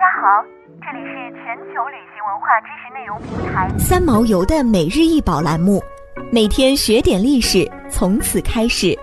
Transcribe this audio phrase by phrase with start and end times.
[0.00, 0.42] 家好，
[0.80, 5.78] 这里是全球旅行文化知识内容平台三毛游的每日一宝栏目，
[6.32, 8.98] 每天学点历史，从此开始。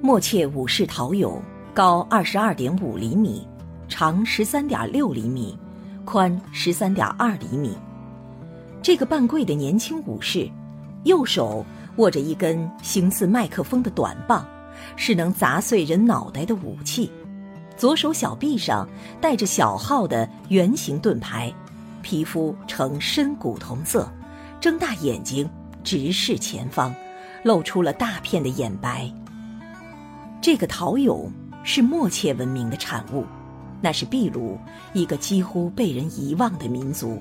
[0.00, 1.38] 默切武士陶俑
[1.74, 3.46] 高二十二点五厘米，
[3.86, 5.54] 长十三点六厘米，
[6.06, 7.76] 宽十三点二厘米。
[8.80, 10.48] 这个半跪的年轻武士，
[11.04, 11.62] 右手
[11.96, 14.42] 握着一根形似麦克风的短棒。
[14.96, 17.10] 是能砸碎人脑袋的武器，
[17.76, 18.88] 左手小臂上
[19.20, 21.52] 戴着小号的圆形盾牌，
[22.02, 24.10] 皮肤呈深古铜色，
[24.60, 25.48] 睁大眼睛
[25.82, 26.94] 直视前方，
[27.42, 29.12] 露出了大片的眼白。
[30.40, 31.28] 这个陶俑
[31.64, 33.24] 是默切文明的产物，
[33.80, 34.58] 那是秘鲁
[34.92, 37.20] 一个几乎被人遗忘的民族，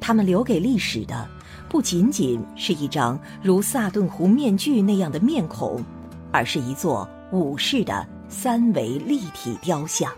[0.00, 1.28] 他们留给历史的
[1.68, 5.82] 不仅仅是一张如萨顿湖面具那样的面孔。
[6.32, 10.12] 而是一座武士的三维立体雕像。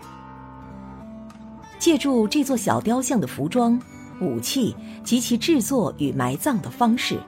[1.79, 3.81] 借助这座小雕像的服装、
[4.21, 7.19] 武器及其制作与埋葬的方式，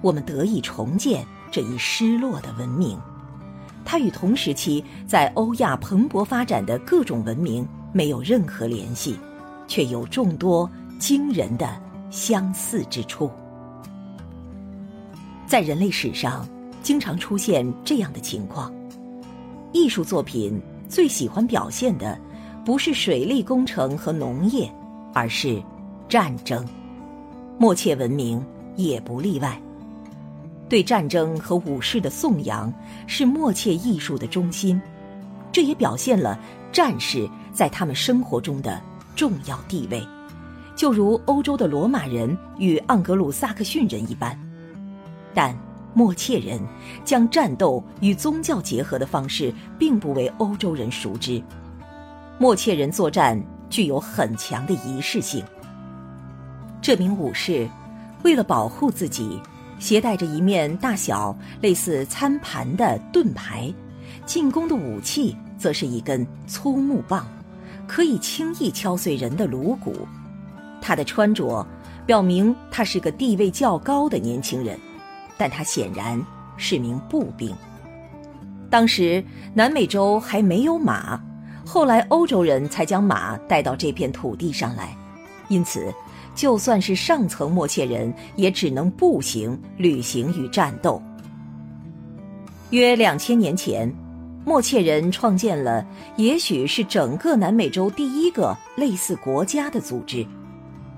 [0.00, 2.98] 我们得以重建这一失落的文明。
[3.84, 9.18] 它与同时期在欧亚蓬勃发展的各种文明没有任何联系，
[9.68, 13.30] 却有众多惊人的相似之处。
[15.46, 16.46] 在人类史上。
[16.82, 18.72] 经常出现这样的情况：
[19.72, 22.18] 艺术作品最喜欢表现的，
[22.64, 24.70] 不是水利工程和农业，
[25.12, 25.62] 而是
[26.08, 26.66] 战争。
[27.58, 28.42] 默切文明
[28.76, 29.60] 也不例外。
[30.68, 32.72] 对战争和武士的颂扬
[33.06, 34.80] 是默切艺术的中心，
[35.52, 36.38] 这也表现了
[36.72, 38.80] 战士在他们生活中的
[39.14, 40.02] 重要地位，
[40.74, 44.38] 就如欧洲的罗马人与盎格鲁撒克逊人一般。
[45.34, 45.54] 但。
[45.92, 46.60] 默切人
[47.04, 51.42] 将战斗与宗教结合的方式，并不为欧洲人熟知。
[52.38, 55.44] 默切人作战具有很强的仪式性。
[56.80, 57.68] 这名武士
[58.22, 59.40] 为了保护自己，
[59.78, 63.72] 携带着一面大小类似餐盘的盾牌，
[64.24, 67.26] 进攻的武器则是一根粗木棒，
[67.86, 70.06] 可以轻易敲碎人的颅骨。
[70.80, 71.66] 他的穿着
[72.06, 74.78] 表明他是个地位较高的年轻人。
[75.40, 76.22] 但他显然
[76.58, 77.50] 是名步兵。
[78.68, 79.24] 当时
[79.54, 81.18] 南美洲还没有马，
[81.64, 84.94] 后来欧洲人才将马带到这片土地上来，
[85.48, 85.90] 因此，
[86.34, 91.02] 就算是上层默切人，也只能步行旅行与战斗。
[92.68, 93.90] 约两千年前，
[94.44, 95.82] 默切人创建了，
[96.16, 100.26] 也许是整个南美洲第一个类似国家的组织。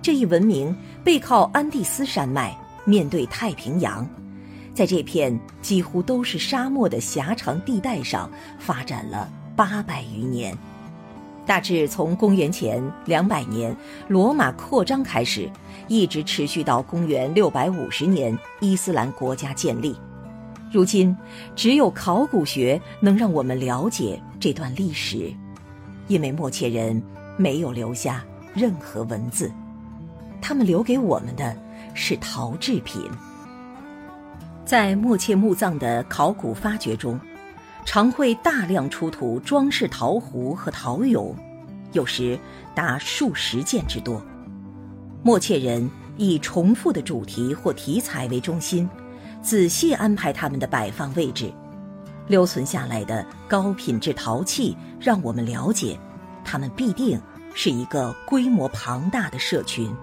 [0.03, 4.05] 这一文明背靠安第斯山脉，面对太平洋。
[4.75, 10.57] 在这片几乎都是沙漠的狭长地带上发展了八百余年，
[11.45, 13.77] 大致从公元前两百年
[14.09, 15.51] 罗马扩张开始，
[15.89, 19.95] 一直持续到公元六百五十年伊斯兰国家建立。
[20.73, 21.15] 如今，
[21.55, 25.31] 只有考古学能让我们了解这段历史，
[26.09, 27.01] 因为默切人
[27.37, 28.25] 没有留下
[28.55, 29.53] 任何文字，
[30.41, 31.55] 他们留给我们的
[31.93, 33.03] 是陶制品。
[34.73, 37.21] 在莫切墓葬的考古发掘中，
[37.85, 41.35] 常会大量出土装饰陶壶和陶俑，
[41.93, 42.39] 有时
[42.75, 44.25] 达数十件之多。
[45.23, 48.89] 莫切人以重复的主题或题材为中心，
[49.43, 51.53] 仔细安排他们的摆放位置。
[52.27, 56.01] 留存下来的高品质陶器，让我们了解，
[56.47, 57.21] 他们必定
[57.53, 59.95] 是一个规模庞大的社群。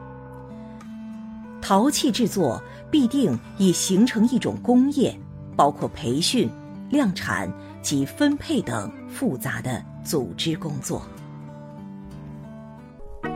[1.69, 2.59] 陶器制作
[2.89, 5.15] 必定已形成一种工业，
[5.55, 6.49] 包括培训、
[6.89, 7.47] 量产
[7.79, 10.99] 及分配等复杂的组织工作。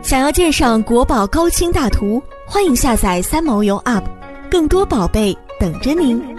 [0.02, 4.04] 想要鉴赏国宝高清大图，欢迎下载三毛游 App，
[4.50, 6.33] 更多宝贝等着您。